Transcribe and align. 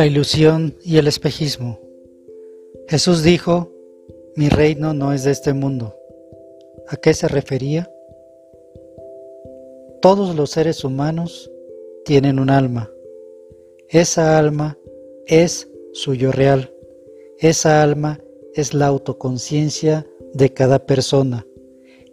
La 0.00 0.06
ilusión 0.06 0.74
y 0.82 0.96
el 0.96 1.08
espejismo. 1.08 1.78
Jesús 2.88 3.22
dijo, 3.22 3.70
mi 4.34 4.48
reino 4.48 4.94
no 4.94 5.12
es 5.12 5.24
de 5.24 5.30
este 5.30 5.52
mundo. 5.52 5.94
¿A 6.88 6.96
qué 6.96 7.12
se 7.12 7.28
refería? 7.28 7.86
Todos 10.00 10.34
los 10.34 10.48
seres 10.52 10.84
humanos 10.84 11.50
tienen 12.06 12.38
un 12.38 12.48
alma. 12.48 12.90
Esa 13.90 14.38
alma 14.38 14.78
es 15.26 15.68
su 15.92 16.14
yo 16.14 16.32
real. 16.32 16.72
Esa 17.38 17.82
alma 17.82 18.22
es 18.54 18.72
la 18.72 18.86
autoconciencia 18.86 20.06
de 20.32 20.50
cada 20.54 20.86
persona. 20.86 21.46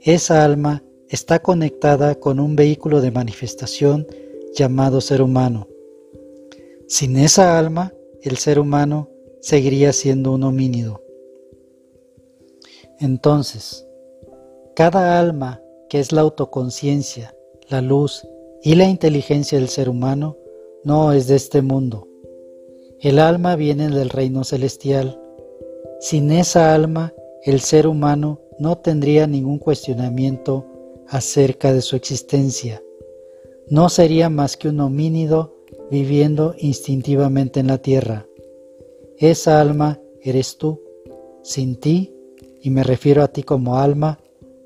Esa 0.01 0.43
alma 0.43 0.83
está 1.07 1.39
conectada 1.39 2.15
con 2.15 2.41
un 2.41 2.57
vehículo 2.57 2.99
de 2.99 3.11
manifestación 3.11 4.05
llamado 4.54 4.99
ser 4.99 5.22
humano. 5.22 5.70
Sin 6.88 7.18
esa 7.18 7.59
alma, 7.59 7.94
el 8.22 8.38
ser 8.38 8.59
humano 8.59 9.09
seguiría 9.41 9.91
siendo 9.91 10.32
un 10.32 10.44
homínido. 10.44 11.04
Entonces, 13.02 13.86
cada 14.73 15.20
alma 15.20 15.62
que 15.90 16.00
es 16.00 16.13
la 16.13 16.22
autoconciencia, 16.22 17.36
la 17.68 17.82
luz 17.82 18.26
y 18.63 18.76
la 18.76 18.86
inteligencia 18.86 19.60
del 19.60 19.68
ser 19.68 19.90
humano 19.90 20.38
no 20.86 21.12
es 21.12 21.27
de 21.27 21.36
este 21.36 21.62
mundo. 21.62 22.08
El 23.02 23.20
alma 23.20 23.58
viene 23.58 23.90
del 23.90 24.10
reino 24.10 24.46
celestial. 24.46 25.22
Sin 25.99 26.32
esa 26.32 26.74
alma, 26.74 27.13
el 27.44 27.60
ser 27.60 27.85
humano 27.85 28.40
no 28.60 28.77
tendría 28.77 29.27
ningún 29.27 29.60
cuestionamiento 29.60 30.66
acerca 31.10 31.74
de 31.74 31.82
su 31.82 31.98
existencia. 31.98 32.82
No 33.68 33.90
sería 33.90 34.30
más 34.30 34.55
que 34.55 34.70
un 34.70 34.80
homínido 34.80 35.57
viviendo 35.90 36.55
instintivamente 36.57 37.60
en 37.60 37.68
la 37.68 37.77
tierra. 37.77 38.26
Esa 39.18 39.62
alma 39.62 39.99
eres 40.21 40.57
tú. 40.57 40.82
Sin 41.44 41.79
ti, 41.79 42.13
y 42.62 42.70
me 42.70 42.84
refiero 42.84 43.24
a 43.24 43.29
ti 43.29 43.44
como 43.44 43.77
alma, 43.77 44.20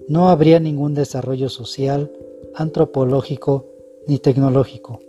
no 0.08 0.30
habría 0.30 0.60
ningún 0.60 0.94
desarrollo 0.94 1.50
social, 1.50 2.12
antropológico 2.56 3.68
ni 4.08 4.18
tecnológico, 4.18 5.00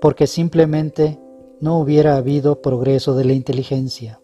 porque 0.00 0.26
simplemente 0.26 1.18
no 1.60 1.78
hubiera 1.78 2.16
habido 2.16 2.62
progreso 2.62 3.14
de 3.14 3.24
la 3.24 3.32
inteligencia. 3.32 4.20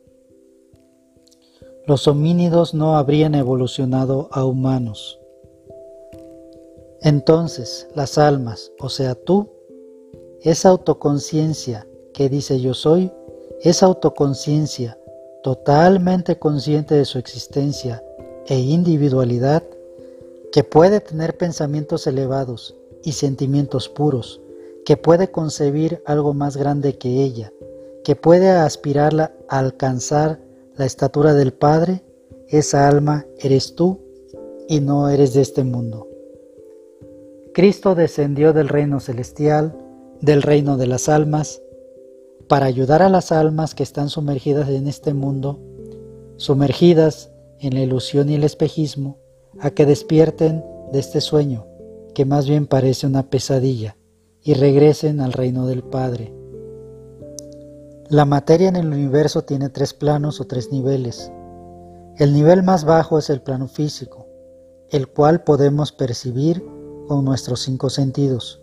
Los 1.87 2.07
homínidos 2.07 2.75
no 2.75 2.97
habrían 2.97 3.35
evolucionado 3.35 4.29
a 4.33 4.45
humanos. 4.45 5.19
Entonces 7.01 7.89
las 7.95 8.19
almas, 8.19 8.73
o 8.81 8.89
sea 8.89 9.15
tú, 9.15 9.51
esa 10.43 10.69
autoconciencia 10.69 11.87
que 12.13 12.29
dice 12.29 12.61
yo 12.61 12.75
soy, 12.75 13.13
esa 13.63 13.87
autoconciencia 13.87 14.99
totalmente 15.43 16.39
consciente 16.39 16.95
de 16.95 17.05
su 17.05 17.19
existencia 17.19 18.03
e 18.47 18.59
individualidad, 18.59 19.63
que 20.53 20.65
puede 20.65 21.01
tener 21.01 21.37
pensamientos 21.37 22.07
elevados 22.07 22.75
y 23.05 23.13
sentimientos 23.13 23.89
puros, 23.89 24.41
que 24.85 24.97
puede 24.97 25.31
concebir 25.31 26.03
algo 26.07 26.35
más 26.35 26.57
grande 26.57 26.97
que 26.97 27.23
ella, 27.23 27.53
que 28.05 28.17
puede 28.17 28.51
aspirarla 28.51 29.35
a 29.49 29.59
alcanzar 29.59 30.41
la 30.77 30.87
estatura 30.87 31.35
del 31.35 31.53
Padre, 31.53 32.03
esa 32.49 32.89
alma 32.89 33.27
eres 33.39 33.75
tú 33.75 34.01
y 34.69 34.81
no 34.81 35.09
eres 35.09 35.35
de 35.35 35.43
este 35.43 35.65
mundo. 35.65 36.09
Cristo 37.53 37.95
descendió 37.95 38.53
del 38.53 38.69
reino 38.69 39.01
celestial, 39.01 39.77
del 40.21 40.43
reino 40.43 40.77
de 40.77 40.87
las 40.87 41.09
almas, 41.09 41.63
para 42.49 42.67
ayudar 42.67 43.03
a 43.03 43.09
las 43.09 43.31
almas 43.31 43.75
que 43.75 43.83
están 43.83 44.09
sumergidas 44.09 44.69
en 44.69 44.87
este 44.87 45.15
mundo, 45.15 45.61
sumergidas 46.37 47.31
en 47.61 47.75
la 47.75 47.81
ilusión 47.81 48.29
y 48.29 48.35
el 48.35 48.45
espejismo, 48.45 49.19
a 49.61 49.71
que 49.71 49.87
despierten 49.87 50.65
de 50.93 50.99
este 50.99 51.21
sueño, 51.21 51.67
que 52.15 52.25
más 52.25 52.49
bien 52.49 52.67
parece 52.67 53.07
una 53.07 53.29
pesadilla, 53.29 53.97
y 54.43 54.55
regresen 54.55 55.21
al 55.21 55.33
reino 55.33 55.67
del 55.67 55.83
Padre. 55.83 56.33
La 58.09 58.25
materia 58.25 58.69
en 58.69 58.77
el 58.77 58.87
universo 58.87 59.43
tiene 59.43 59.69
tres 59.69 59.93
planos 59.93 60.41
o 60.41 60.47
tres 60.47 60.73
niveles. 60.73 61.31
El 62.17 62.33
nivel 62.33 62.63
más 62.63 62.85
bajo 62.85 63.19
es 63.19 63.29
el 63.29 63.43
plano 63.43 63.69
físico, 63.69 64.27
el 64.91 65.09
cual 65.09 65.45
podemos 65.45 65.93
percibir 65.93 66.65
con 67.07 67.25
nuestros 67.25 67.61
cinco 67.61 67.91
sentidos. 67.91 68.63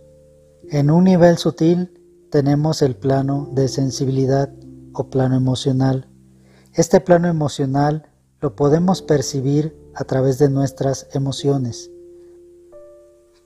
En 0.71 0.89
un 0.89 1.03
nivel 1.03 1.37
sutil 1.37 1.91
tenemos 2.31 2.81
el 2.81 2.95
plano 2.95 3.49
de 3.53 3.67
sensibilidad 3.67 4.51
o 4.93 5.11
plano 5.11 5.35
emocional. 5.35 6.09
Este 6.73 6.99
plano 6.99 7.27
emocional 7.27 8.09
lo 8.41 8.55
podemos 8.55 9.03
percibir 9.03 9.77
a 9.93 10.05
través 10.05 10.39
de 10.39 10.49
nuestras 10.49 11.07
emociones. 11.13 11.91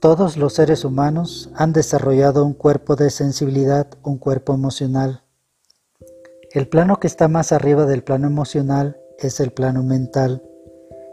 Todos 0.00 0.38
los 0.38 0.54
seres 0.54 0.82
humanos 0.82 1.50
han 1.54 1.74
desarrollado 1.74 2.42
un 2.42 2.54
cuerpo 2.54 2.96
de 2.96 3.10
sensibilidad, 3.10 3.86
un 4.02 4.16
cuerpo 4.16 4.54
emocional. 4.54 5.22
El 6.52 6.68
plano 6.68 7.00
que 7.00 7.06
está 7.06 7.28
más 7.28 7.52
arriba 7.52 7.84
del 7.84 8.02
plano 8.02 8.28
emocional 8.28 8.96
es 9.18 9.40
el 9.40 9.52
plano 9.52 9.82
mental. 9.82 10.42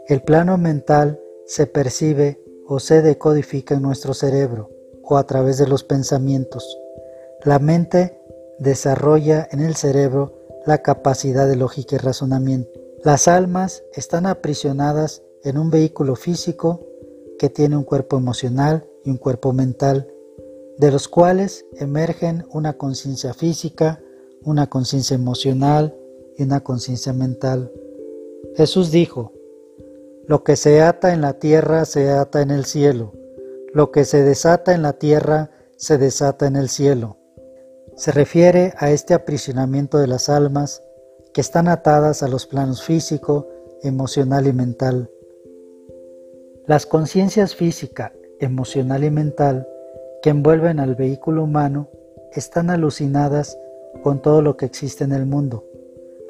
El 0.06 0.22
plano 0.22 0.56
mental 0.56 1.20
se 1.46 1.66
percibe 1.66 2.42
o 2.66 2.80
se 2.80 3.02
decodifica 3.02 3.74
en 3.74 3.82
nuestro 3.82 4.14
cerebro 4.14 4.77
o 5.08 5.16
a 5.16 5.26
través 5.26 5.58
de 5.58 5.66
los 5.66 5.84
pensamientos. 5.84 6.78
La 7.44 7.58
mente 7.58 8.20
desarrolla 8.58 9.48
en 9.50 9.60
el 9.60 9.74
cerebro 9.74 10.34
la 10.66 10.82
capacidad 10.82 11.46
de 11.46 11.56
lógica 11.56 11.96
y 11.96 11.98
razonamiento. 11.98 12.78
Las 13.02 13.28
almas 13.28 13.84
están 13.94 14.26
aprisionadas 14.26 15.22
en 15.44 15.56
un 15.56 15.70
vehículo 15.70 16.16
físico 16.16 16.84
que 17.38 17.48
tiene 17.48 17.76
un 17.76 17.84
cuerpo 17.84 18.16
emocional 18.16 18.86
y 19.04 19.10
un 19.10 19.16
cuerpo 19.16 19.52
mental, 19.52 20.12
de 20.76 20.90
los 20.90 21.08
cuales 21.08 21.64
emergen 21.76 22.44
una 22.52 22.76
conciencia 22.76 23.32
física, 23.32 24.02
una 24.44 24.68
conciencia 24.68 25.14
emocional 25.14 25.96
y 26.36 26.42
una 26.42 26.60
conciencia 26.60 27.12
mental. 27.12 27.72
Jesús 28.56 28.90
dijo, 28.90 29.32
lo 30.26 30.44
que 30.44 30.56
se 30.56 30.82
ata 30.82 31.14
en 31.14 31.22
la 31.22 31.38
tierra 31.38 31.84
se 31.84 32.10
ata 32.10 32.42
en 32.42 32.50
el 32.50 32.64
cielo, 32.64 33.14
lo 33.74 33.90
que 33.90 34.04
se 34.04 34.22
desata 34.22 34.74
en 34.74 34.82
la 34.82 34.94
tierra 34.94 35.50
se 35.76 35.98
desata 35.98 36.46
en 36.46 36.56
el 36.56 36.68
cielo. 36.68 37.18
Se 37.96 38.12
refiere 38.12 38.74
a 38.78 38.90
este 38.90 39.14
aprisionamiento 39.14 39.98
de 39.98 40.06
las 40.06 40.28
almas 40.28 40.82
que 41.34 41.40
están 41.40 41.68
atadas 41.68 42.22
a 42.22 42.28
los 42.28 42.46
planos 42.46 42.82
físico, 42.82 43.48
emocional 43.82 44.46
y 44.46 44.52
mental. 44.52 45.10
Las 46.66 46.86
conciencias 46.86 47.54
física, 47.54 48.12
emocional 48.40 49.04
y 49.04 49.10
mental 49.10 49.68
que 50.22 50.30
envuelven 50.30 50.80
al 50.80 50.94
vehículo 50.94 51.44
humano 51.44 51.88
están 52.32 52.70
alucinadas 52.70 53.58
con 54.02 54.20
todo 54.20 54.42
lo 54.42 54.56
que 54.56 54.66
existe 54.66 55.04
en 55.04 55.12
el 55.12 55.26
mundo. 55.26 55.64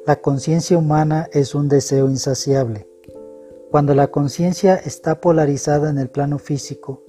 La 0.05 0.17
conciencia 0.17 0.77
humana 0.77 1.27
es 1.33 1.55
un 1.55 1.69
deseo 1.69 2.09
insaciable. 2.09 2.87
Cuando 3.69 3.93
la 3.93 4.07
conciencia 4.07 4.75
está 4.75 5.21
polarizada 5.21 5.89
en 5.89 5.99
el 5.99 6.09
plano 6.09 6.39
físico, 6.39 7.03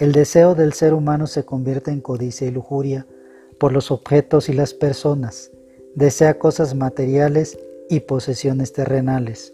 el 0.00 0.12
deseo 0.12 0.54
del 0.54 0.72
ser 0.72 0.94
humano 0.94 1.26
se 1.26 1.44
convierte 1.44 1.90
en 1.90 2.00
codicia 2.00 2.46
y 2.46 2.50
lujuria 2.50 3.06
por 3.58 3.70
los 3.72 3.90
objetos 3.90 4.48
y 4.48 4.54
las 4.54 4.72
personas, 4.72 5.50
desea 5.94 6.38
cosas 6.38 6.74
materiales 6.74 7.58
y 7.90 8.00
posesiones 8.00 8.72
terrenales. 8.72 9.52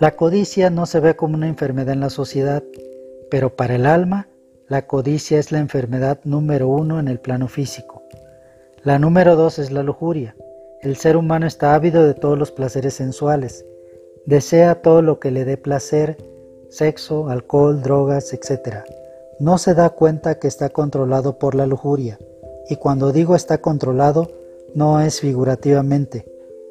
La 0.00 0.16
codicia 0.16 0.70
no 0.70 0.86
se 0.86 1.00
ve 1.00 1.16
como 1.16 1.34
una 1.34 1.48
enfermedad 1.48 1.92
en 1.92 2.00
la 2.00 2.08
sociedad, 2.08 2.64
pero 3.30 3.56
para 3.56 3.74
el 3.74 3.84
alma, 3.84 4.26
la 4.68 4.86
codicia 4.86 5.38
es 5.38 5.52
la 5.52 5.58
enfermedad 5.58 6.18
número 6.24 6.66
uno 6.66 6.98
en 6.98 7.06
el 7.06 7.20
plano 7.20 7.46
físico. 7.46 8.02
La 8.84 8.98
número 8.98 9.36
dos 9.36 9.58
es 9.58 9.70
la 9.70 9.82
lujuria. 9.82 10.34
El 10.80 10.96
ser 10.96 11.14
humano 11.14 11.46
está 11.46 11.74
ávido 11.74 12.06
de 12.06 12.14
todos 12.14 12.38
los 12.38 12.52
placeres 12.52 12.94
sensuales, 12.94 13.66
desea 14.24 14.80
todo 14.80 15.02
lo 15.02 15.20
que 15.20 15.30
le 15.30 15.44
dé 15.44 15.58
placer, 15.58 16.16
sexo, 16.70 17.28
alcohol, 17.28 17.82
drogas, 17.82 18.32
etc 18.32 18.82
no 19.38 19.58
se 19.58 19.74
da 19.74 19.90
cuenta 19.90 20.38
que 20.38 20.48
está 20.48 20.68
controlado 20.70 21.38
por 21.38 21.54
la 21.54 21.66
lujuria. 21.66 22.18
Y 22.68 22.76
cuando 22.76 23.12
digo 23.12 23.36
está 23.36 23.60
controlado, 23.60 24.30
no 24.74 25.00
es 25.00 25.20
figurativamente. 25.20 26.26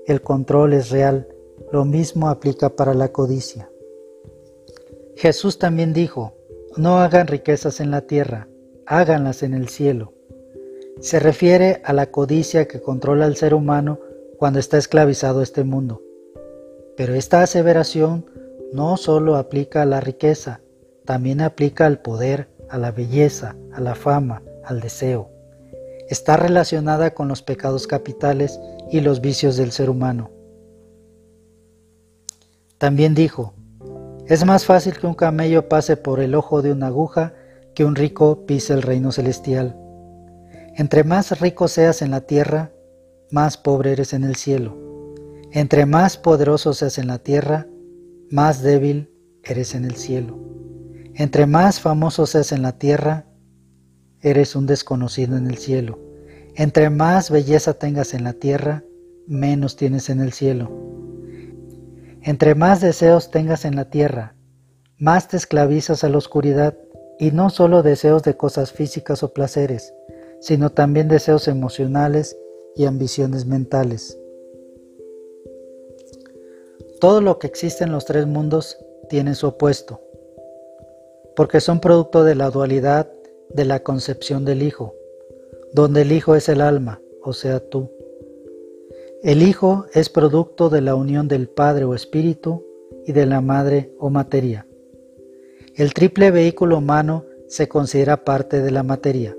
El 0.05 0.21
control 0.21 0.73
es 0.73 0.89
real. 0.89 1.27
Lo 1.71 1.85
mismo 1.85 2.29
aplica 2.29 2.69
para 2.69 2.93
la 2.93 3.11
codicia. 3.11 3.69
Jesús 5.15 5.59
también 5.59 5.93
dijo, 5.93 6.33
no 6.75 6.99
hagan 6.99 7.27
riquezas 7.27 7.79
en 7.79 7.91
la 7.91 8.01
tierra, 8.01 8.47
háganlas 8.85 9.43
en 9.43 9.53
el 9.53 9.69
cielo. 9.69 10.13
Se 10.99 11.19
refiere 11.19 11.81
a 11.85 11.93
la 11.93 12.11
codicia 12.11 12.67
que 12.67 12.81
controla 12.81 13.25
al 13.25 13.35
ser 13.35 13.53
humano 13.53 13.99
cuando 14.37 14.59
está 14.59 14.77
esclavizado 14.77 15.41
este 15.41 15.63
mundo. 15.63 16.01
Pero 16.97 17.13
esta 17.13 17.41
aseveración 17.41 18.25
no 18.71 18.97
solo 18.97 19.35
aplica 19.35 19.81
a 19.81 19.85
la 19.85 19.99
riqueza, 19.99 20.61
también 21.05 21.41
aplica 21.41 21.85
al 21.85 22.01
poder, 22.01 22.47
a 22.69 22.77
la 22.77 22.91
belleza, 22.91 23.55
a 23.73 23.81
la 23.81 23.95
fama, 23.95 24.41
al 24.63 24.81
deseo. 24.81 25.29
está 26.09 26.37
relacionada 26.37 27.13
con 27.13 27.27
los 27.27 27.41
pecados 27.41 27.87
capitales 27.87 28.59
y 28.91 28.99
los 28.99 29.21
vicios 29.21 29.55
del 29.57 29.71
ser 29.71 29.89
humano. 29.89 30.29
También 32.77 33.15
dijo, 33.15 33.53
es 34.27 34.45
más 34.45 34.65
fácil 34.65 34.97
que 34.97 35.07
un 35.07 35.15
camello 35.15 35.67
pase 35.69 35.97
por 35.97 36.19
el 36.19 36.35
ojo 36.35 36.61
de 36.61 36.71
una 36.71 36.87
aguja 36.87 37.33
que 37.73 37.85
un 37.85 37.95
rico 37.95 38.45
pise 38.45 38.73
el 38.73 38.81
reino 38.81 39.11
celestial. 39.11 39.75
Entre 40.75 41.03
más 41.03 41.39
rico 41.39 41.67
seas 41.67 42.01
en 42.01 42.11
la 42.11 42.21
tierra, 42.21 42.71
más 43.31 43.57
pobre 43.57 43.91
eres 43.93 44.13
en 44.13 44.23
el 44.23 44.35
cielo. 44.35 44.77
Entre 45.51 45.85
más 45.85 46.17
poderoso 46.17 46.73
seas 46.73 46.97
en 46.97 47.07
la 47.07 47.19
tierra, 47.19 47.67
más 48.29 48.61
débil 48.61 49.11
eres 49.43 49.75
en 49.75 49.85
el 49.85 49.95
cielo. 49.95 50.37
Entre 51.15 51.45
más 51.45 51.79
famoso 51.79 52.25
seas 52.25 52.51
en 52.51 52.61
la 52.61 52.79
tierra, 52.79 53.25
eres 54.21 54.55
un 54.55 54.65
desconocido 54.65 55.37
en 55.37 55.47
el 55.47 55.57
cielo. 55.57 55.99
Entre 56.55 56.89
más 56.89 57.29
belleza 57.29 57.75
tengas 57.75 58.13
en 58.13 58.23
la 58.23 58.33
tierra, 58.33 58.83
menos 59.27 59.75
tienes 59.75 60.09
en 60.09 60.21
el 60.21 60.33
cielo. 60.33 60.71
Entre 62.21 62.55
más 62.55 62.81
deseos 62.81 63.31
tengas 63.31 63.65
en 63.65 63.75
la 63.75 63.89
tierra, 63.89 64.35
más 64.97 65.27
te 65.27 65.37
esclavizas 65.37 66.03
a 66.03 66.09
la 66.09 66.17
oscuridad, 66.17 66.77
y 67.19 67.31
no 67.31 67.49
solo 67.49 67.83
deseos 67.83 68.23
de 68.23 68.35
cosas 68.35 68.71
físicas 68.71 69.23
o 69.23 69.33
placeres, 69.33 69.93
sino 70.41 70.71
también 70.71 71.07
deseos 71.07 71.47
emocionales 71.47 72.37
y 72.75 72.85
ambiciones 72.85 73.45
mentales. 73.45 74.17
Todo 76.99 77.21
lo 77.21 77.37
que 77.37 77.47
existe 77.47 77.83
en 77.83 77.91
los 77.91 78.05
tres 78.05 78.25
mundos 78.25 78.77
tiene 79.09 79.35
su 79.35 79.47
opuesto, 79.47 80.01
porque 81.35 81.59
son 81.59 81.79
producto 81.79 82.23
de 82.23 82.35
la 82.35 82.49
dualidad 82.49 83.11
de 83.49 83.65
la 83.65 83.81
concepción 83.83 84.45
del 84.45 84.63
Hijo, 84.63 84.95
donde 85.73 86.01
el 86.01 86.11
Hijo 86.11 86.35
es 86.35 86.49
el 86.49 86.61
alma, 86.61 87.01
o 87.21 87.33
sea, 87.33 87.59
tú. 87.59 87.91
El 89.23 89.41
Hijo 89.41 89.85
es 89.93 90.09
producto 90.09 90.69
de 90.69 90.81
la 90.81 90.95
unión 90.95 91.27
del 91.27 91.47
Padre 91.47 91.85
o 91.85 91.95
Espíritu 91.95 92.65
y 93.05 93.13
de 93.13 93.25
la 93.25 93.41
Madre 93.41 93.93
o 93.99 94.09
materia. 94.09 94.67
El 95.75 95.93
triple 95.93 96.29
vehículo 96.31 96.77
humano 96.77 97.25
se 97.47 97.67
considera 97.67 98.23
parte 98.23 98.61
de 98.61 98.71
la 98.71 98.83
materia. 98.83 99.35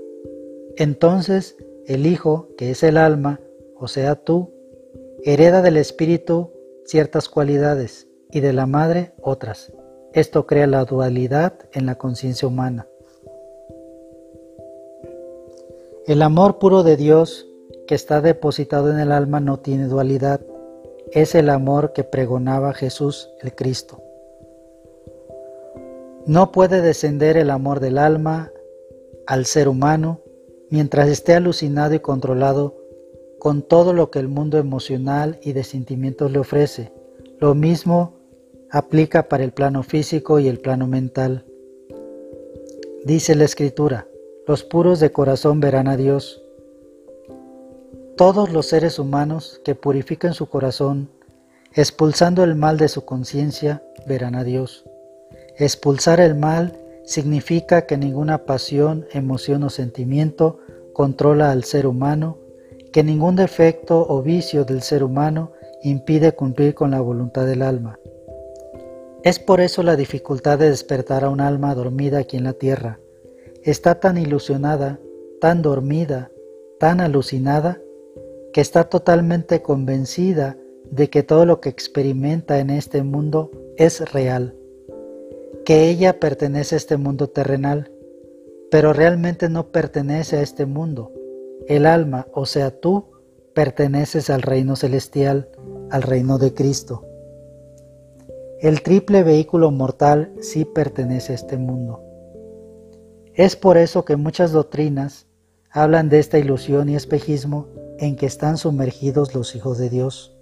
Entonces, 0.77 1.57
el 1.85 2.05
Hijo, 2.05 2.49
que 2.57 2.71
es 2.71 2.83
el 2.83 2.97
alma, 2.97 3.39
o 3.77 3.87
sea, 3.87 4.15
tú, 4.15 4.51
hereda 5.23 5.61
del 5.61 5.77
Espíritu 5.77 6.51
ciertas 6.85 7.29
cualidades 7.29 8.07
y 8.31 8.39
de 8.39 8.53
la 8.53 8.65
Madre 8.65 9.13
otras. 9.21 9.71
Esto 10.15 10.47
crea 10.47 10.65
la 10.65 10.85
dualidad 10.85 11.55
en 11.73 11.85
la 11.85 11.95
conciencia 11.95 12.47
humana. 12.47 12.87
El 16.07 16.21
amor 16.21 16.57
puro 16.57 16.83
de 16.83 16.95
Dios 16.95 17.45
que 17.85 17.95
está 17.95 18.21
depositado 18.21 18.89
en 18.91 18.99
el 19.01 19.11
alma 19.11 19.41
no 19.41 19.59
tiene 19.59 19.87
dualidad. 19.87 20.39
Es 21.11 21.35
el 21.35 21.49
amor 21.49 21.91
que 21.91 22.05
pregonaba 22.05 22.73
Jesús 22.73 23.29
el 23.41 23.53
Cristo. 23.55 24.01
No 26.25 26.53
puede 26.53 26.79
descender 26.79 27.35
el 27.35 27.49
amor 27.49 27.81
del 27.81 27.97
alma 27.97 28.53
al 29.27 29.45
ser 29.45 29.67
humano 29.67 30.21
mientras 30.69 31.09
esté 31.09 31.33
alucinado 31.33 31.93
y 31.93 31.99
controlado 31.99 32.77
con 33.37 33.63
todo 33.63 33.91
lo 33.91 34.11
que 34.11 34.19
el 34.19 34.29
mundo 34.29 34.59
emocional 34.59 35.39
y 35.41 35.51
de 35.51 35.65
sentimientos 35.65 36.31
le 36.31 36.39
ofrece. 36.39 36.93
Lo 37.37 37.53
mismo 37.53 38.13
aplica 38.71 39.29
para 39.29 39.43
el 39.43 39.51
plano 39.51 39.83
físico 39.83 40.39
y 40.39 40.47
el 40.47 40.59
plano 40.59 40.87
mental. 40.87 41.45
Dice 43.05 43.35
la 43.35 43.45
escritura, 43.45 44.07
los 44.47 44.63
puros 44.63 44.99
de 44.99 45.11
corazón 45.11 45.59
verán 45.59 45.87
a 45.87 45.97
Dios. 45.97 46.41
Todos 48.17 48.51
los 48.51 48.67
seres 48.67 48.99
humanos 48.99 49.61
que 49.63 49.75
purifiquen 49.75 50.33
su 50.33 50.47
corazón, 50.47 51.09
expulsando 51.73 52.43
el 52.43 52.55
mal 52.55 52.77
de 52.77 52.87
su 52.87 53.05
conciencia, 53.05 53.83
verán 54.07 54.35
a 54.35 54.43
Dios. 54.43 54.85
Expulsar 55.57 56.19
el 56.19 56.35
mal 56.35 56.77
significa 57.05 57.85
que 57.85 57.97
ninguna 57.97 58.45
pasión, 58.45 59.05
emoción 59.11 59.63
o 59.63 59.69
sentimiento 59.69 60.59
controla 60.93 61.51
al 61.51 61.63
ser 61.63 61.87
humano, 61.87 62.37
que 62.91 63.03
ningún 63.03 63.35
defecto 63.35 64.05
o 64.07 64.21
vicio 64.21 64.63
del 64.65 64.81
ser 64.81 65.03
humano 65.03 65.51
impide 65.83 66.31
cumplir 66.33 66.73
con 66.73 66.91
la 66.91 67.01
voluntad 67.01 67.45
del 67.45 67.61
alma. 67.61 67.99
Es 69.25 69.39
por 69.39 69.59
eso 69.59 69.81
la 69.81 69.95
dificultad 69.95 70.59
de 70.59 70.69
despertar 70.69 71.23
a 71.23 71.31
un 71.31 71.41
alma 71.41 71.73
dormida 71.73 72.19
aquí 72.19 72.37
en 72.37 72.43
la 72.43 72.53
tierra, 72.53 72.99
está 73.63 73.99
tan 73.99 74.19
ilusionada, 74.19 74.99
tan 75.41 75.63
dormida, 75.63 76.29
tan 76.79 77.01
alucinada, 77.01 77.81
que 78.53 78.61
está 78.61 78.83
totalmente 78.83 79.63
convencida 79.63 80.59
de 80.91 81.09
que 81.09 81.23
todo 81.23 81.47
lo 81.47 81.59
que 81.59 81.69
experimenta 81.69 82.59
en 82.59 82.69
este 82.69 83.01
mundo 83.01 83.49
es 83.77 84.11
real, 84.13 84.55
que 85.65 85.89
ella 85.89 86.19
pertenece 86.19 86.75
a 86.75 86.77
este 86.77 86.97
mundo 86.97 87.27
terrenal, 87.27 87.91
pero 88.69 88.93
realmente 88.93 89.49
no 89.49 89.71
pertenece 89.71 90.37
a 90.37 90.43
este 90.43 90.67
mundo. 90.67 91.11
El 91.67 91.87
alma, 91.87 92.27
o 92.31 92.45
sea 92.45 92.79
tú, 92.79 93.07
perteneces 93.55 94.29
al 94.29 94.43
reino 94.43 94.75
celestial, 94.75 95.49
al 95.89 96.03
reino 96.03 96.37
de 96.37 96.53
Cristo. 96.53 97.07
El 98.61 98.83
triple 98.83 99.21
vehículo 99.23 99.69
mortal 99.69 100.33
sí 100.39 100.63
pertenece 100.63 101.33
a 101.33 101.35
este 101.35 101.57
mundo. 101.57 102.01
Es 103.33 103.57
por 103.57 103.77
eso 103.77 104.05
que 104.05 104.15
muchas 104.15 104.53
doctrinas 104.53 105.27
hablan 105.69 106.07
de 106.07 106.19
esta 106.19 106.39
ilusión 106.39 106.87
y 106.87 106.95
espejismo 106.95 107.67
en 107.99 108.15
que 108.15 108.25
están 108.25 108.57
sumergidos 108.57 109.35
los 109.35 109.55
hijos 109.57 109.77
de 109.77 109.89
Dios. 109.89 110.37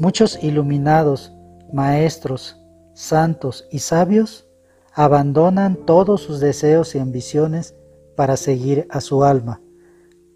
Muchos 0.00 0.42
iluminados, 0.42 1.32
maestros, 1.72 2.60
santos 2.94 3.68
y 3.70 3.78
sabios 3.78 4.48
abandonan 4.92 5.76
todos 5.86 6.20
sus 6.20 6.40
deseos 6.40 6.96
y 6.96 6.98
ambiciones 6.98 7.76
para 8.16 8.36
seguir 8.36 8.88
a 8.90 9.00
su 9.00 9.22
alma, 9.22 9.62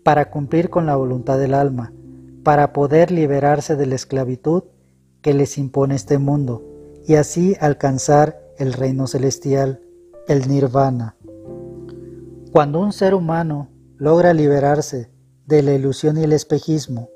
para 0.04 0.30
cumplir 0.30 0.70
con 0.70 0.86
la 0.86 0.94
voluntad 0.94 1.40
del 1.40 1.54
alma, 1.54 1.92
para 2.44 2.72
poder 2.72 3.10
liberarse 3.10 3.74
de 3.74 3.86
la 3.86 3.96
esclavitud 3.96 4.62
que 5.22 5.34
les 5.34 5.58
impone 5.58 5.96
este 5.96 6.18
mundo 6.18 6.67
y 7.08 7.14
así 7.14 7.56
alcanzar 7.58 8.38
el 8.58 8.74
reino 8.74 9.06
celestial, 9.06 9.80
el 10.28 10.46
nirvana. 10.46 11.16
Cuando 12.52 12.80
un 12.80 12.92
ser 12.92 13.14
humano 13.14 13.70
logra 13.96 14.34
liberarse 14.34 15.10
de 15.46 15.62
la 15.62 15.72
ilusión 15.72 16.18
y 16.18 16.24
el 16.24 16.34
espejismo, 16.34 17.08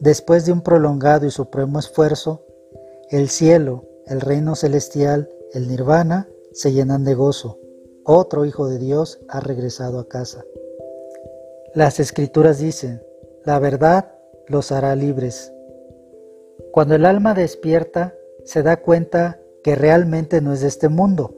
después 0.00 0.44
de 0.44 0.50
un 0.50 0.62
prolongado 0.62 1.24
y 1.24 1.30
supremo 1.30 1.78
esfuerzo, 1.78 2.44
el 3.10 3.28
cielo, 3.28 3.84
el 4.06 4.20
reino 4.20 4.56
celestial, 4.56 5.30
el 5.52 5.68
nirvana, 5.68 6.28
se 6.50 6.72
llenan 6.72 7.04
de 7.04 7.14
gozo. 7.14 7.60
Otro 8.04 8.44
Hijo 8.44 8.66
de 8.66 8.78
Dios 8.78 9.20
ha 9.28 9.38
regresado 9.38 10.00
a 10.00 10.08
casa. 10.08 10.44
Las 11.74 12.00
escrituras 12.00 12.58
dicen, 12.58 13.02
la 13.44 13.60
verdad 13.60 14.16
los 14.48 14.72
hará 14.72 14.96
libres. 14.96 15.52
Cuando 16.72 16.96
el 16.96 17.06
alma 17.06 17.34
despierta, 17.34 18.17
se 18.48 18.62
da 18.62 18.78
cuenta 18.78 19.42
que 19.62 19.74
realmente 19.74 20.40
no 20.40 20.54
es 20.54 20.62
de 20.62 20.68
este 20.68 20.88
mundo, 20.88 21.34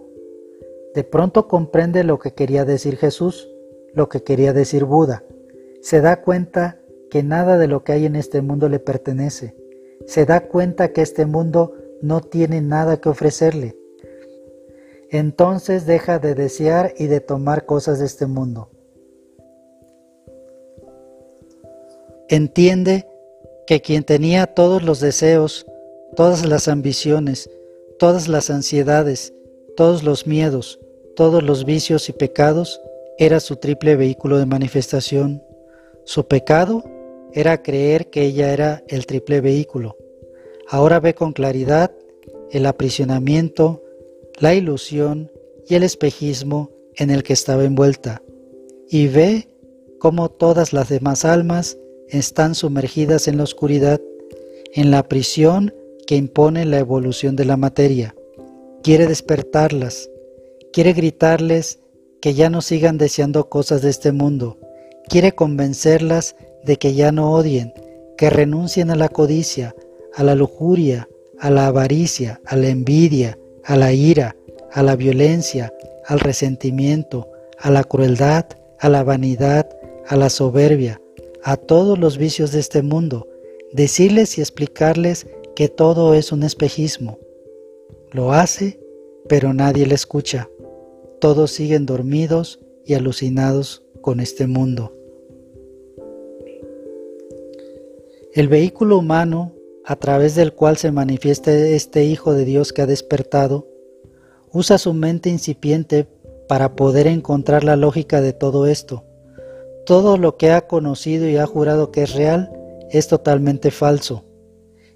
de 0.95 1.03
pronto 1.03 1.49
comprende 1.49 2.05
lo 2.05 2.21
que 2.21 2.35
quería 2.35 2.65
decir 2.65 2.97
Jesús, 2.97 3.51
lo 3.95 4.09
que 4.09 4.23
quería 4.23 4.53
decir 4.53 4.85
Buda. 4.85 5.25
Se 5.83 6.01
da 6.03 6.23
cuenta 6.23 6.81
que 7.11 7.25
nada 7.25 7.59
de 7.59 7.67
lo 7.67 7.83
que 7.83 7.91
hay 7.91 8.07
en 8.07 8.15
este 8.15 8.43
mundo 8.43 8.69
le 8.69 8.79
pertenece. 8.79 9.57
Se 10.07 10.25
da 10.25 10.47
cuenta 10.47 10.93
que 10.93 11.03
este 11.03 11.27
mundo 11.27 11.75
no 12.01 12.21
tiene 12.21 12.61
nada 12.61 13.01
que 13.01 13.09
ofrecerle. 13.09 13.77
Entonces 15.11 15.87
deja 15.87 16.21
de 16.21 16.37
desear 16.37 16.95
y 16.97 17.09
de 17.09 17.19
tomar 17.19 17.67
cosas 17.67 17.99
de 17.99 18.07
este 18.07 18.27
mundo. 18.27 18.71
Entiende 22.29 23.09
que 23.67 23.81
quien 23.81 24.05
tenía 24.05 24.47
todos 24.47 24.85
los 24.85 25.01
deseos, 25.01 25.67
todas 26.21 26.45
las 26.45 26.69
ambiciones, 26.69 27.49
todas 27.99 28.29
las 28.29 28.51
ansiedades, 28.51 29.33
todos 29.75 30.03
los 30.03 30.27
miedos, 30.27 30.79
todos 31.17 31.43
los 31.43 31.65
vicios 31.65 32.11
y 32.11 32.13
pecados, 32.13 32.79
era 33.17 33.41
su 33.41 33.57
triple 33.57 33.97
vehículo 33.97 34.37
de 34.37 34.45
manifestación. 34.45 35.43
Su 36.05 36.29
pecado 36.29 36.85
era 37.33 37.63
creer 37.63 38.11
que 38.11 38.27
ella 38.27 38.53
era 38.53 38.85
el 38.89 39.07
triple 39.07 39.41
vehículo. 39.41 39.97
Ahora 40.69 41.01
ve 41.01 41.15
con 41.15 41.33
claridad 41.33 41.91
el 42.51 42.67
aprisionamiento, 42.67 43.83
la 44.41 44.53
ilusión 44.53 45.33
y 45.71 45.75
el 45.75 45.85
espejismo 45.85 46.71
en 46.97 47.09
el 47.09 47.23
que 47.23 47.33
estaba 47.33 47.65
envuelta, 47.65 48.21
y 48.91 49.09
ve 49.09 49.49
cómo 49.99 50.29
todas 50.29 50.75
las 50.75 50.91
demás 50.91 51.25
almas 51.25 51.79
están 52.09 52.55
sumergidas 52.55 53.27
en 53.27 53.39
la 53.39 53.45
oscuridad, 53.45 54.03
en 54.75 54.91
la 54.91 55.09
prisión 55.09 55.73
que 56.11 56.17
impone 56.17 56.65
la 56.65 56.81
evolución 56.81 57.37
de 57.37 57.45
la 57.45 57.57
materia. 57.57 58.17
Quiere 58.83 59.07
despertarlas, 59.07 60.11
quiere 60.73 60.93
gritarles 60.93 61.79
que 62.21 62.35
ya 62.35 62.51
no 62.51 62.63
sigan 62.63 62.99
deseando 62.99 63.49
cosas 63.49 63.81
de 63.81 63.91
este 63.91 64.11
mundo, 64.11 64.59
quiere 65.09 65.37
convencerlas 65.37 66.35
de 66.65 66.79
que 66.79 66.95
ya 66.95 67.13
no 67.13 67.31
odien, 67.31 67.73
que 68.19 68.29
renuncien 68.29 68.91
a 68.91 68.97
la 68.97 69.09
codicia, 69.09 69.77
a 70.13 70.25
la 70.25 70.35
lujuria, 70.35 71.09
a 71.39 71.49
la 71.49 71.69
avaricia, 71.69 72.41
a 72.45 72.57
la 72.57 72.71
envidia, 72.71 73.39
a 73.65 73.77
la 73.77 73.93
ira, 73.93 74.35
a 74.73 74.83
la 74.83 74.97
violencia, 74.97 75.73
al 76.09 76.19
resentimiento, 76.19 77.31
a 77.57 77.71
la 77.71 77.85
crueldad, 77.85 78.47
a 78.81 78.89
la 78.89 79.05
vanidad, 79.05 79.69
a 80.09 80.17
la 80.17 80.29
soberbia, 80.29 81.01
a 81.45 81.57
todos 81.57 82.01
los 82.01 82.19
vicios 82.19 82.51
de 82.51 82.59
este 82.59 82.83
mundo, 82.83 83.29
decirles 83.73 84.39
y 84.39 84.41
explicarles 84.41 85.29
que 85.55 85.69
todo 85.69 86.15
es 86.15 86.33
un 86.33 86.43
espejismo. 86.43 87.19
Lo 88.13 88.33
hace, 88.33 88.81
pero 89.29 89.53
nadie 89.53 89.87
le 89.87 89.95
escucha. 89.95 90.49
Todos 91.21 91.51
siguen 91.51 91.87
dormidos 91.87 92.61
y 92.85 92.95
alucinados 92.95 93.85
con 94.01 94.21
este 94.21 94.47
mundo. 94.47 94.95
El 98.33 98.49
vehículo 98.49 98.99
humano 98.99 99.55
a 99.85 99.97
través 99.97 100.37
del 100.37 100.53
cual 100.53 100.77
se 100.77 100.93
manifiesta 100.93 101.53
este 101.53 102.05
Hijo 102.05 102.33
de 102.33 102.45
Dios 102.45 102.73
que 102.73 102.83
ha 102.83 102.87
despertado, 102.87 103.67
usa 104.53 104.79
su 104.79 104.95
mente 104.95 105.31
incipiente 105.31 106.07
para 106.49 106.77
poder 106.77 107.07
encontrar 107.07 107.65
la 107.65 107.75
lógica 107.77 108.21
de 108.21 108.33
todo 108.33 108.67
esto. 108.67 109.05
Todo 109.87 110.17
lo 110.17 110.37
que 110.37 110.51
ha 110.51 110.69
conocido 110.69 111.29
y 111.29 111.39
ha 111.39 111.47
jurado 111.47 111.91
que 111.91 112.03
es 112.03 112.15
real 112.15 112.53
es 112.91 113.09
totalmente 113.09 113.71
falso. 113.71 114.25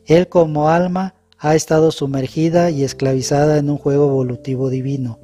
Él 0.07 0.29
como 0.29 0.69
alma 0.69 1.15
ha 1.39 1.55
estado 1.55 1.91
sumergida 1.91 2.71
y 2.71 2.85
esclavizada 2.85 3.59
en 3.59 3.71
un 3.71 3.79
juego 3.79 4.09
evolutivo 4.09 4.71
divino. 4.71 5.19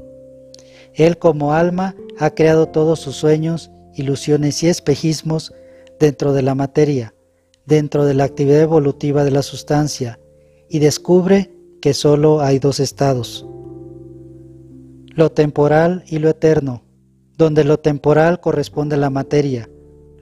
Él 0.95 1.19
como 1.19 1.55
alma 1.55 1.95
ha 2.19 2.31
creado 2.31 2.67
todos 2.67 3.01
sus 3.01 3.17
sueños, 3.17 3.71
ilusiones 3.95 4.63
y 4.63 4.69
espejismos 4.69 5.53
dentro 5.99 6.33
de 6.33 6.43
la 6.43 6.55
materia, 6.55 7.15
dentro 7.67 8.05
de 8.05 8.15
la 8.15 8.25
actividad 8.25 8.61
evolutiva 8.61 9.25
de 9.25 9.31
la 9.31 9.43
sustancia, 9.43 10.19
y 10.69 10.79
descubre 10.79 11.53
que 11.81 11.95
solo 11.95 12.41
hay 12.41 12.59
dos 12.59 12.81
estados, 12.81 13.47
lo 15.15 15.31
temporal 15.31 16.05
y 16.07 16.19
lo 16.19 16.29
eterno, 16.29 16.85
donde 17.37 17.65
lo 17.65 17.79
temporal 17.79 18.41
corresponde 18.41 18.97
a 18.97 18.99
la 18.99 19.11
materia, 19.11 19.69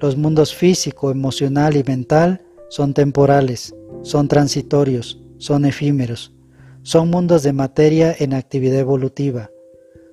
los 0.00 0.17
mundos 0.17 0.55
físico, 0.55 1.11
emocional 1.11 1.77
y 1.77 1.83
mental 1.83 2.43
son 2.69 2.95
temporales, 2.95 3.75
son 4.03 4.29
transitorios, 4.29 5.23
son 5.39 5.65
efímeros, 5.65 6.33
son 6.83 7.11
mundos 7.11 7.43
de 7.43 7.53
materia 7.53 8.15
en 8.19 8.33
actividad 8.35 8.81
evolutiva. 8.81 9.51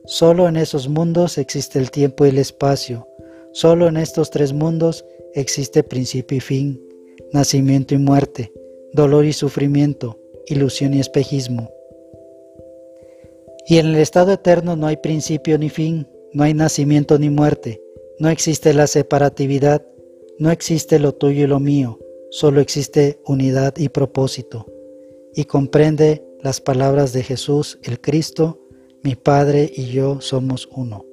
Solo 0.05 0.47
en 0.47 0.55
esos 0.55 0.87
mundos 0.87 1.37
existe 1.37 1.79
el 1.79 1.91
tiempo 1.91 2.25
y 2.25 2.29
el 2.29 2.37
espacio, 2.37 3.07
solo 3.53 3.87
en 3.87 3.97
estos 3.97 4.29
tres 4.29 4.53
mundos 4.53 5.05
existe 5.33 5.83
principio 5.83 6.37
y 6.37 6.41
fin, 6.41 6.81
nacimiento 7.33 7.95
y 7.95 7.97
muerte, 7.97 8.53
dolor 8.93 9.25
y 9.25 9.33
sufrimiento, 9.33 10.19
ilusión 10.47 10.93
y 10.93 10.99
espejismo. 10.99 11.71
Y 13.67 13.79
en 13.79 13.87
el 13.87 13.95
estado 13.95 14.33
eterno 14.33 14.75
no 14.75 14.87
hay 14.87 14.97
principio 14.97 15.57
ni 15.57 15.69
fin, 15.69 16.07
no 16.33 16.43
hay 16.43 16.53
nacimiento 16.53 17.17
ni 17.17 17.29
muerte, 17.29 17.81
no 18.19 18.29
existe 18.29 18.73
la 18.73 18.87
separatividad, 18.87 19.85
no 20.37 20.51
existe 20.51 20.99
lo 20.99 21.13
tuyo 21.13 21.45
y 21.45 21.47
lo 21.47 21.59
mío, 21.59 21.99
solo 22.31 22.61
existe 22.61 23.19
unidad 23.25 23.75
y 23.77 23.89
propósito. 23.89 24.65
Y 25.33 25.45
comprende 25.45 26.23
las 26.41 26.61
palabras 26.61 27.13
de 27.13 27.23
Jesús, 27.23 27.79
el 27.83 27.99
Cristo, 27.99 28.59
mi 29.03 29.15
Padre 29.15 29.71
y 29.73 29.87
yo 29.87 30.21
somos 30.21 30.69
uno. 30.75 31.05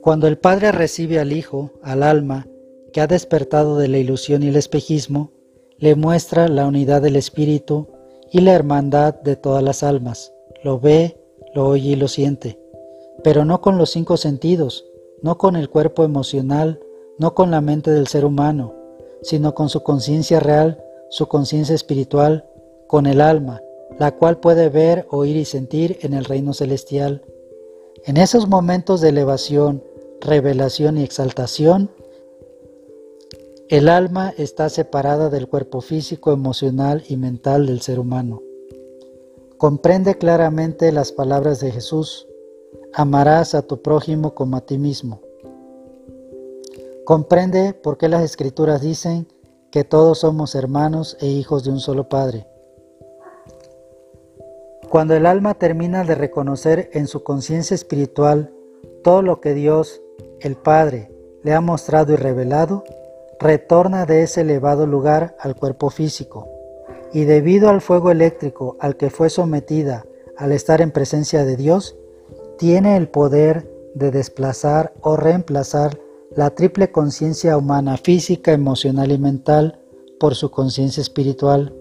Cuando 0.00 0.26
el 0.26 0.38
Padre 0.38 0.72
recibe 0.72 1.20
al 1.20 1.32
Hijo, 1.32 1.70
al 1.82 2.02
alma, 2.02 2.48
que 2.92 3.00
ha 3.00 3.06
despertado 3.06 3.78
de 3.78 3.88
la 3.88 3.98
ilusión 3.98 4.42
y 4.42 4.48
el 4.48 4.56
espejismo, 4.56 5.32
le 5.78 5.94
muestra 5.94 6.48
la 6.48 6.66
unidad 6.66 7.02
del 7.02 7.16
Espíritu 7.16 7.88
y 8.30 8.40
la 8.40 8.52
hermandad 8.52 9.14
de 9.14 9.36
todas 9.36 9.62
las 9.62 9.82
almas. 9.82 10.32
Lo 10.62 10.80
ve, 10.80 11.20
lo 11.54 11.66
oye 11.66 11.90
y 11.90 11.96
lo 11.96 12.08
siente, 12.08 12.58
pero 13.22 13.44
no 13.44 13.60
con 13.60 13.78
los 13.78 13.90
cinco 13.90 14.16
sentidos, 14.16 14.84
no 15.22 15.38
con 15.38 15.56
el 15.56 15.68
cuerpo 15.68 16.04
emocional, 16.04 16.80
no 17.22 17.36
con 17.36 17.52
la 17.52 17.60
mente 17.60 17.92
del 17.92 18.08
ser 18.08 18.24
humano, 18.24 18.74
sino 19.22 19.54
con 19.54 19.68
su 19.68 19.84
conciencia 19.84 20.40
real, 20.40 20.84
su 21.08 21.28
conciencia 21.28 21.72
espiritual, 21.72 22.48
con 22.88 23.06
el 23.06 23.20
alma, 23.20 23.62
la 23.96 24.10
cual 24.10 24.40
puede 24.40 24.68
ver, 24.68 25.06
oír 25.08 25.36
y 25.36 25.44
sentir 25.44 25.98
en 26.02 26.14
el 26.14 26.24
reino 26.24 26.52
celestial. 26.52 27.22
En 28.06 28.16
esos 28.16 28.48
momentos 28.48 29.00
de 29.00 29.10
elevación, 29.10 29.84
revelación 30.20 30.98
y 30.98 31.04
exaltación, 31.04 31.92
el 33.68 33.88
alma 33.88 34.34
está 34.36 34.68
separada 34.68 35.30
del 35.30 35.46
cuerpo 35.46 35.80
físico, 35.80 36.32
emocional 36.32 37.04
y 37.08 37.16
mental 37.16 37.66
del 37.66 37.82
ser 37.82 38.00
humano. 38.00 38.42
Comprende 39.58 40.18
claramente 40.18 40.90
las 40.90 41.12
palabras 41.12 41.60
de 41.60 41.70
Jesús, 41.70 42.26
amarás 42.92 43.54
a 43.54 43.62
tu 43.62 43.80
prójimo 43.80 44.34
como 44.34 44.56
a 44.56 44.62
ti 44.62 44.76
mismo. 44.76 45.20
Comprende 47.04 47.74
por 47.74 47.98
qué 47.98 48.08
las 48.08 48.22
escrituras 48.22 48.80
dicen 48.80 49.26
que 49.72 49.82
todos 49.82 50.20
somos 50.20 50.54
hermanos 50.54 51.16
e 51.20 51.26
hijos 51.26 51.64
de 51.64 51.70
un 51.70 51.80
solo 51.80 52.08
Padre. 52.08 52.46
Cuando 54.88 55.14
el 55.14 55.26
alma 55.26 55.54
termina 55.54 56.04
de 56.04 56.14
reconocer 56.14 56.90
en 56.92 57.08
su 57.08 57.24
conciencia 57.24 57.74
espiritual 57.74 58.52
todo 59.02 59.20
lo 59.22 59.40
que 59.40 59.52
Dios, 59.52 60.00
el 60.40 60.54
Padre, 60.54 61.10
le 61.42 61.54
ha 61.54 61.60
mostrado 61.60 62.12
y 62.12 62.16
revelado, 62.16 62.84
retorna 63.40 64.06
de 64.06 64.22
ese 64.22 64.42
elevado 64.42 64.86
lugar 64.86 65.36
al 65.40 65.56
cuerpo 65.56 65.90
físico, 65.90 66.48
y 67.12 67.24
debido 67.24 67.68
al 67.68 67.80
fuego 67.80 68.12
eléctrico 68.12 68.76
al 68.78 68.96
que 68.96 69.10
fue 69.10 69.28
sometida 69.28 70.04
al 70.36 70.52
estar 70.52 70.80
en 70.80 70.92
presencia 70.92 71.44
de 71.44 71.56
Dios, 71.56 71.96
tiene 72.58 72.96
el 72.96 73.08
poder 73.08 73.68
de 73.96 74.12
desplazar 74.12 74.92
o 75.00 75.16
reemplazar 75.16 75.98
la 76.36 76.50
triple 76.50 76.90
conciencia 76.90 77.56
humana 77.56 77.96
física, 77.96 78.52
emocional 78.52 79.12
y 79.12 79.18
mental 79.18 79.80
por 80.18 80.34
su 80.34 80.50
conciencia 80.50 81.00
espiritual, 81.00 81.74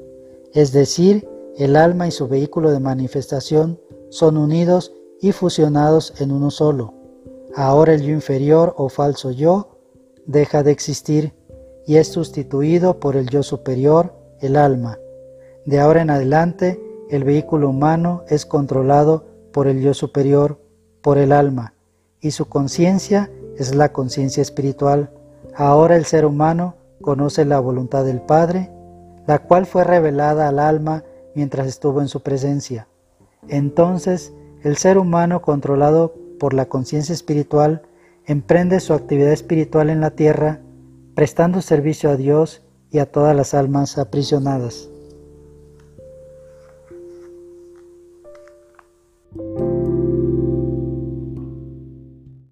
es 0.54 0.72
decir, 0.72 1.28
el 1.58 1.76
alma 1.76 2.08
y 2.08 2.12
su 2.12 2.28
vehículo 2.28 2.72
de 2.72 2.80
manifestación 2.80 3.80
son 4.10 4.38
unidos 4.38 4.94
y 5.22 5.32
fusionados 5.32 6.14
en 6.20 6.32
uno 6.32 6.52
solo. 6.52 6.94
Ahora 7.56 7.94
el 7.94 8.02
yo 8.02 8.12
inferior 8.12 8.74
o 8.78 8.90
falso 8.90 9.32
yo 9.32 9.78
deja 10.26 10.64
de 10.64 10.72
existir 10.72 11.34
y 11.86 11.96
es 11.98 12.08
sustituido 12.08 13.00
por 13.00 13.16
el 13.16 13.30
yo 13.30 13.44
superior, 13.44 14.14
el 14.40 14.56
alma. 14.56 14.98
De 15.66 15.80
ahora 15.80 16.02
en 16.02 16.10
adelante, 16.10 16.82
el 17.10 17.24
vehículo 17.24 17.70
humano 17.70 18.24
es 18.28 18.46
controlado 18.46 19.26
por 19.52 19.68
el 19.68 19.82
yo 19.82 19.94
superior, 19.94 20.60
por 21.02 21.18
el 21.18 21.32
alma, 21.32 21.74
y 22.20 22.32
su 22.32 22.46
conciencia 22.46 23.30
es 23.62 23.76
la 23.76 23.94
conciencia 23.94 24.42
espiritual. 24.42 25.12
Ahora 25.56 25.96
el 25.96 26.06
ser 26.06 26.26
humano 26.26 26.76
conoce 27.02 27.46
la 27.46 27.60
voluntad 27.60 28.04
del 28.04 28.22
Padre, 28.22 28.72
la 29.28 29.40
cual 29.40 29.66
fue 29.66 29.84
revelada 29.84 30.48
al 30.48 30.60
alma 30.60 31.04
mientras 31.36 31.68
estuvo 31.68 32.02
en 32.02 32.08
su 32.08 32.22
presencia. 32.22 32.88
Entonces, 33.48 34.34
el 34.64 34.78
ser 34.78 34.98
humano 34.98 35.42
controlado 35.42 36.14
por 36.40 36.54
la 36.54 36.66
conciencia 36.68 37.14
espiritual 37.14 37.84
emprende 38.26 38.80
su 38.80 38.94
actividad 38.94 39.32
espiritual 39.32 39.90
en 39.90 40.02
la 40.02 40.12
tierra 40.12 40.60
prestando 41.16 41.62
servicio 41.62 42.10
a 42.10 42.16
Dios 42.16 42.64
y 42.90 43.00
a 43.00 43.06
todas 43.06 43.36
las 43.36 43.54
almas 43.54 43.98
aprisionadas. 43.98 44.90